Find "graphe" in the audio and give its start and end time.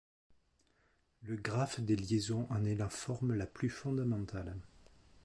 1.35-1.79